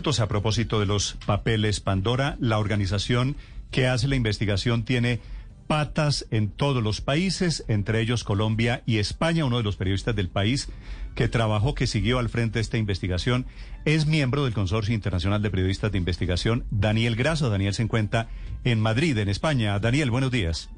[0.00, 2.38] minutos a propósito de los papeles Pandora.
[2.40, 3.36] La organización
[3.70, 5.20] que hace la investigación tiene
[5.66, 9.44] patas en todos los países, entre ellos Colombia y España.
[9.44, 10.70] Uno de los periodistas del país
[11.14, 13.44] que trabajó, que siguió al frente de esta investigación,
[13.84, 17.50] es miembro del Consorcio Internacional de Periodistas de Investigación, Daniel Graso.
[17.50, 18.28] Daniel se encuentra
[18.64, 19.78] en Madrid, en España.
[19.80, 20.70] Daniel, buenos días.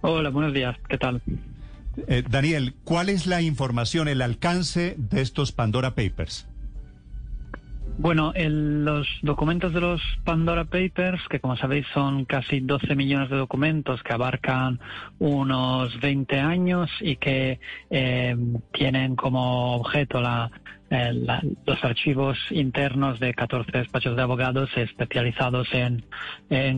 [0.00, 0.78] Hola, buenos días.
[0.88, 1.20] ¿Qué tal?
[2.06, 6.46] Eh, Daniel, ¿cuál es la información, el alcance de estos Pandora Papers?
[8.02, 13.36] Bueno, los documentos de los Pandora Papers, que como sabéis son casi 12 millones de
[13.36, 14.80] documentos que abarcan
[15.18, 18.34] unos 20 años y que eh,
[18.72, 20.50] tienen como objeto la
[20.90, 21.12] eh,
[21.66, 26.04] los archivos internos de 14 despachos de abogados especializados en,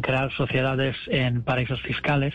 [0.03, 2.35] crear sociedades en paraísos fiscales.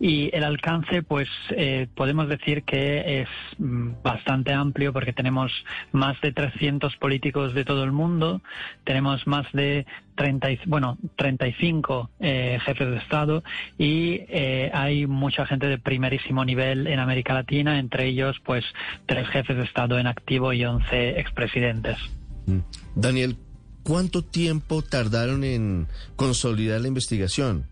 [0.00, 3.28] Y el alcance pues eh, podemos decir que es
[3.58, 5.52] mm, bastante amplio porque tenemos
[5.92, 8.40] más de 300 políticos de todo el mundo,
[8.84, 9.86] tenemos más de
[10.18, 13.44] 30, bueno, 35 eh, jefes de Estado
[13.78, 18.64] y eh, hay mucha gente de primerísimo nivel en América Latina, entre ellos pues
[19.06, 21.96] tres jefes de Estado en activo y 11 expresidentes.
[22.46, 22.58] Mm.
[22.96, 23.36] Daniel,
[23.84, 27.66] ¿cuánto tiempo tardaron en consolidar la investigación?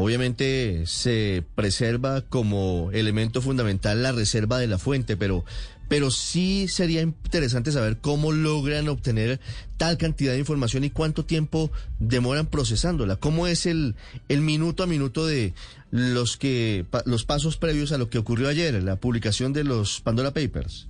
[0.00, 5.44] Obviamente se preserva como elemento fundamental la reserva de la fuente, pero
[5.88, 9.40] pero sí sería interesante saber cómo logran obtener
[9.76, 13.16] tal cantidad de información y cuánto tiempo demoran procesándola.
[13.16, 13.96] ¿Cómo es el,
[14.28, 15.52] el minuto a minuto de
[15.90, 20.32] los que los pasos previos a lo que ocurrió ayer, la publicación de los Pandora
[20.32, 20.86] Papers?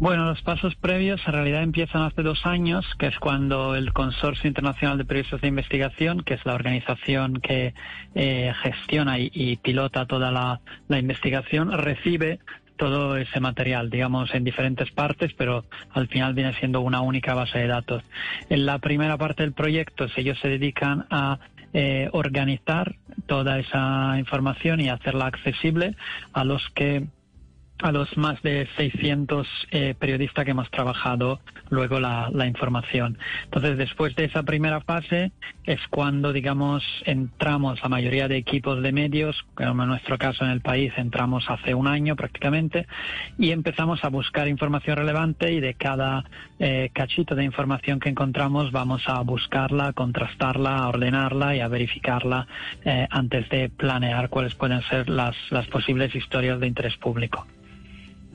[0.00, 4.48] Bueno, los pasos previos en realidad empiezan hace dos años, que es cuando el Consorcio
[4.48, 7.74] Internacional de Periodistas de Investigación, que es la organización que
[8.14, 12.38] eh, gestiona y, pilota toda la, la investigación, recibe
[12.78, 17.58] todo ese material, digamos, en diferentes partes, pero al final viene siendo una única base
[17.58, 18.02] de datos.
[18.48, 21.40] En la primera parte del proyecto, ellos se dedican a
[21.74, 25.94] eh, organizar toda esa información y hacerla accesible
[26.32, 27.04] a los que
[27.82, 33.18] a los más de 600 eh, periodistas que hemos trabajado luego la, información.
[33.44, 35.30] Entonces, después de esa primera fase
[35.64, 40.50] es cuando, digamos, entramos la mayoría de equipos de medios, como en nuestro caso en
[40.50, 42.86] el país entramos hace un año prácticamente,
[43.38, 46.24] y empezamos a buscar información relevante y de cada
[46.58, 52.46] eh, cachito de información que encontramos vamos a buscarla, contrastarla, a ordenarla y a verificarla
[52.84, 57.46] eh, antes de planear cuáles pueden ser las, las posibles historias de interés público.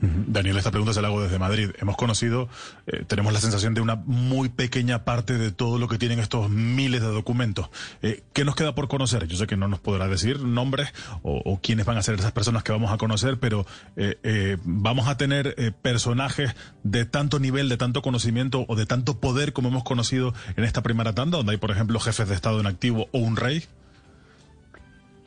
[0.00, 1.70] Daniel, esta pregunta se la hago desde Madrid.
[1.80, 2.48] Hemos conocido,
[2.86, 6.50] eh, tenemos la sensación de una muy pequeña parte de todo lo que tienen estos
[6.50, 7.70] miles de documentos.
[8.02, 9.26] Eh, ¿Qué nos queda por conocer?
[9.26, 10.92] Yo sé que no nos podrá decir nombres
[11.22, 15.16] o, quiénes van a ser esas personas que vamos a conocer, pero eh, vamos a
[15.16, 20.34] tener personajes de tanto nivel, de tanto conocimiento o de tanto poder como hemos conocido
[20.56, 23.36] en esta primera tanda, donde hay, por ejemplo, jefes de Estado en activo o un
[23.36, 23.64] rey.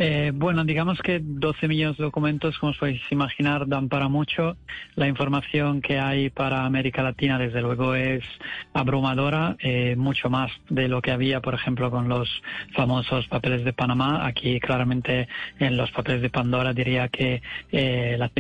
[0.02, 4.56] Eh, bueno, digamos que 12 millones de documentos, como os podéis imaginar, dan para mucho.
[4.96, 8.24] La información que hay para América Latina, desde luego, es
[8.74, 12.30] abrumadora, eh, mucho más de lo que había, por ejemplo, con los
[12.74, 14.26] famosos papeles de Panamá.
[14.26, 15.28] Aquí, claramente,
[15.60, 17.42] en los papeles de Pandora, diría que
[17.74, 18.32] eh, la,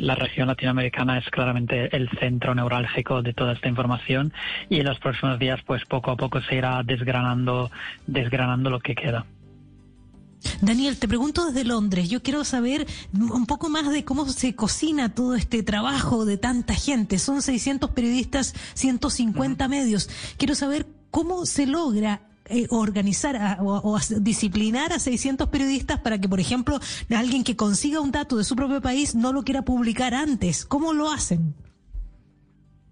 [0.00, 4.32] la, región latinoamericana es claramente el centro neurálgico de toda esta información
[4.68, 7.70] y en los próximos días, pues poco a poco se irá desgranando,
[8.08, 9.24] desgranando lo que queda.
[10.60, 15.14] Daniel, te pregunto desde Londres, yo quiero saber un poco más de cómo se cocina
[15.14, 17.18] todo este trabajo de tanta gente.
[17.18, 20.08] Son 600 periodistas, 150 medios.
[20.36, 26.40] Quiero saber cómo se logra eh, organizar o, disciplinar a 600 periodistas para que, por
[26.40, 26.80] ejemplo,
[27.16, 30.64] alguien que consiga un dato de su propio país no lo quiera publicar antes.
[30.64, 31.54] ¿Cómo lo hacen?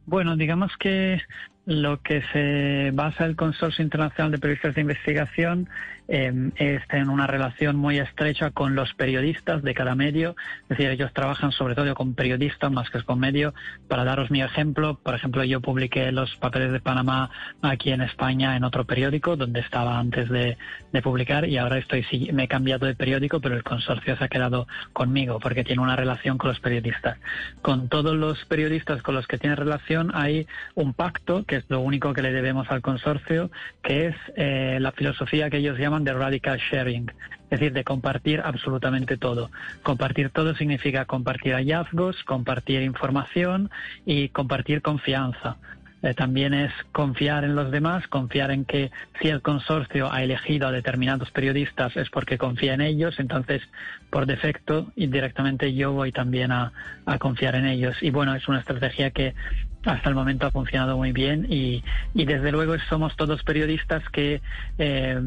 [0.06, 1.20] Bueno, digamos que
[1.66, 5.68] lo que se basa el Consorcio Internacional de Periodistas de Investigación
[6.10, 10.34] eh, es en una relación muy estrecha con los periodistas de cada medio.
[10.62, 13.54] Es decir, ellos trabajan sobre todo con periodistas más que con medio.
[13.88, 17.30] Para daros mi ejemplo, por ejemplo, yo publiqué los papeles de Panamá
[17.62, 20.56] aquí en España en otro periódico donde estaba antes de,
[21.02, 24.66] publicar y ahora estoy me he cambiado de periódico, pero el consorcio se ha quedado
[24.92, 27.18] conmigo porque tiene una relación con los periodistas.
[27.62, 31.80] Con todos los periodistas con los que tiene relación hay un pacto que es lo
[31.80, 33.50] único que le debemos al consorcio,
[33.82, 37.10] que es eh, la filosofía que ellos llaman de radical sharing,
[37.44, 39.50] es decir, de compartir absolutamente todo.
[39.82, 43.70] Compartir todo significa compartir hallazgos, compartir información
[44.06, 45.56] y compartir confianza.
[46.02, 50.66] Eh, también es confiar en los demás, confiar en que si el consorcio ha elegido
[50.66, 53.60] a determinados periodistas es porque confía en ellos, entonces
[54.08, 56.72] por defecto indirectamente yo voy también a,
[57.04, 57.96] a confiar en ellos.
[58.00, 59.34] Y bueno, es una estrategia que
[59.84, 61.82] hasta el momento ha funcionado muy bien y,
[62.14, 64.42] y desde luego somos todos periodistas que
[64.78, 65.18] eh,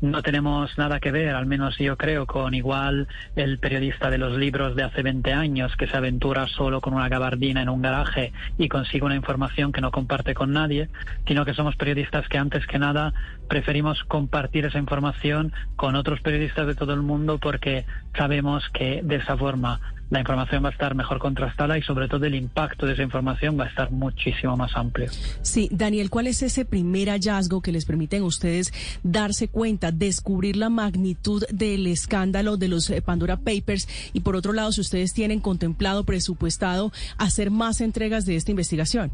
[0.00, 4.36] no tenemos nada que ver, al menos yo creo, con igual el periodista de los
[4.36, 8.32] libros de hace 20 años que se aventura solo con una gabardina en un garaje
[8.58, 10.88] y consigue una información que no comparte con nadie,
[11.26, 13.14] sino que somos periodistas que antes que nada
[13.48, 17.86] preferimos compartir esa información con otros periodistas de todo el mundo porque
[18.16, 19.80] sabemos que de esa forma
[20.10, 23.58] la información va a estar mejor contrastada y sobre todo el impacto de esa información
[23.58, 25.10] va a estar muchísimo más amplio.
[25.42, 28.72] Sí, Daniel, ¿cuál es ese primer hallazgo que les permiten a ustedes
[29.02, 33.88] darse cuenta, descubrir la magnitud del escándalo de los eh, Pandora Papers?
[34.12, 39.10] Y por otro lado, si ustedes tienen contemplado, presupuestado hacer más entregas de esta investigación.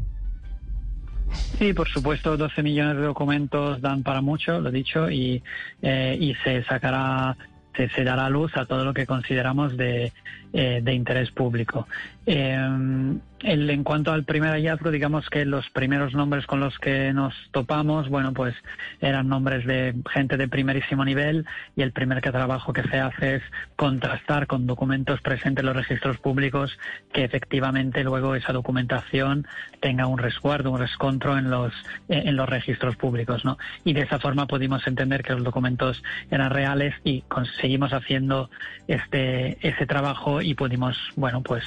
[1.57, 5.41] Sí, por supuesto, 12 millones de documentos dan para mucho, lo he dicho, y,
[5.81, 7.37] eh, y se sacará
[7.75, 10.11] se, dará luz a todo lo que consideramos de,
[10.53, 11.87] eh, de interés público.
[12.25, 17.33] Eh, en cuanto al primer hallazgo, digamos que los primeros nombres con los que nos
[17.51, 18.53] topamos, bueno, pues
[18.99, 21.45] eran nombres de gente de primerísimo nivel
[21.75, 23.43] y el primer trabajo que se hace es
[23.75, 26.77] contrastar con documentos presentes en los registros públicos
[27.13, 29.47] que efectivamente luego esa documentación
[29.79, 31.73] tenga un resguardo, un rescontro en los,
[32.09, 33.57] en los registros públicos, ¿no?
[33.83, 38.49] Y de esa forma pudimos entender que los documentos eran reales y conseguimos haciendo
[38.87, 41.63] este, ese trabajo y pudimos, bueno, pues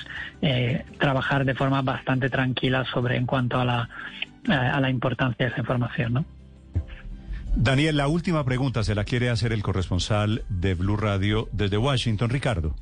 [0.47, 3.89] eh, trabajar de forma bastante tranquila sobre en cuanto a la,
[4.49, 6.25] a la importancia de esa información, ¿no?
[7.57, 12.29] Daniel, la última pregunta se la quiere hacer el corresponsal de Blue Radio desde Washington,
[12.29, 12.75] Ricardo.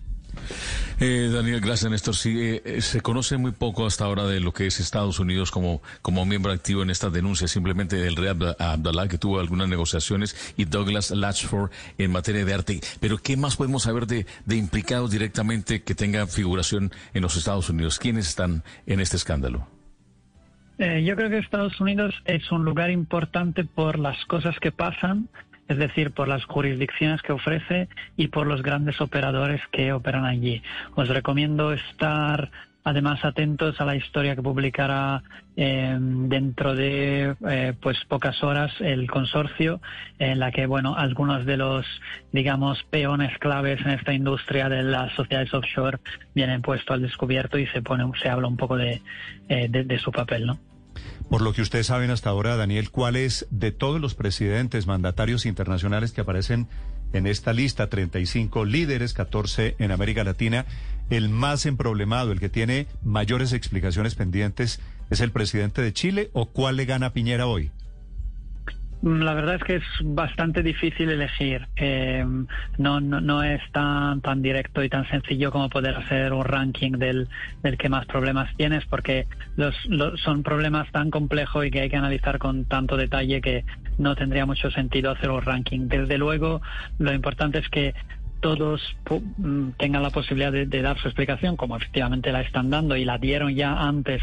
[1.00, 2.14] Eh, Daniel, gracias Néstor.
[2.14, 5.82] Sí, eh, se conoce muy poco hasta ahora de lo que es Estados Unidos como,
[6.00, 10.64] como miembro activo en esta denuncia, simplemente el rey Abdallah que tuvo algunas negociaciones y
[10.64, 12.80] Douglas Latchford en materia de arte.
[13.00, 17.68] Pero ¿qué más podemos saber de, de implicados directamente que tengan figuración en los Estados
[17.68, 17.98] Unidos?
[17.98, 19.66] ¿Quiénes están en este escándalo?
[20.78, 25.28] Eh, yo creo que Estados Unidos es un lugar importante por las cosas que pasan
[25.68, 30.62] es decir, por las jurisdicciones que ofrece y por los grandes operadores que operan allí.
[30.94, 32.50] Os recomiendo estar
[32.84, 35.22] además atentos a la historia que publicará
[35.56, 39.80] eh, dentro de eh, pues pocas horas el consorcio
[40.18, 41.86] en la que bueno algunos de los
[42.32, 45.98] digamos peones claves en esta industria de las sociedades offshore
[46.34, 49.00] vienen puestos al descubierto y se pone se habla un poco de,
[49.48, 50.71] eh, de, de su papel no
[51.28, 55.46] por lo que ustedes saben hasta ahora, Daniel, ¿cuál es de todos los presidentes mandatarios
[55.46, 56.68] internacionales que aparecen
[57.12, 60.66] en esta lista, 35 líderes, 14 en América Latina,
[61.10, 64.80] el más emproblemado, el que tiene mayores explicaciones pendientes,
[65.10, 67.70] es el presidente de Chile o cuál le gana Piñera hoy?
[69.02, 71.66] La verdad es que es bastante difícil elegir.
[71.74, 72.24] Eh,
[72.78, 76.92] no, no, no, es tan, tan directo y tan sencillo como poder hacer un ranking
[76.92, 77.28] del,
[77.64, 79.26] del que más problemas tienes, porque
[79.56, 83.64] los, los, son problemas tan complejos y que hay que analizar con tanto detalle que
[83.98, 85.88] no tendría mucho sentido hacer un ranking.
[85.88, 86.62] Desde luego,
[87.00, 87.94] lo importante es que
[88.42, 88.82] todos
[89.38, 93.16] mm, tengan la posibilidad de, dar su explicación, como efectivamente la están dando y la
[93.16, 94.20] dieron ya antes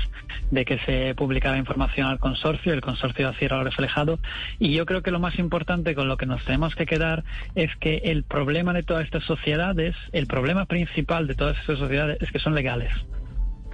[0.52, 2.74] de que se publicara información al consorcio.
[2.74, 4.20] El consorcio así lo reflejado.
[4.60, 7.24] Y yo creo que lo más importante con lo que nos tenemos que quedar
[7.56, 12.22] es que el problema de todas estas sociedades, el problema principal de todas estas sociedades
[12.22, 12.92] es que son legales.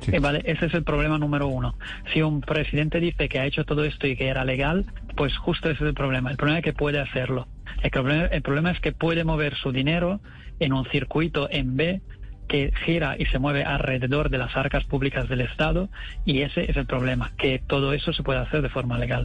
[0.07, 1.75] Eh, vale, ese es el problema número uno.
[2.13, 5.69] Si un presidente dice que ha hecho todo esto y que era legal, pues justo
[5.69, 6.31] ese es el problema.
[6.31, 7.47] El problema es que puede hacerlo.
[7.81, 10.19] El problema, el problema es que puede mover su dinero
[10.59, 12.01] en un circuito en B
[12.47, 15.89] que gira y se mueve alrededor de las arcas públicas del Estado
[16.25, 19.23] y ese es el problema, que todo eso se puede hacer de forma legal.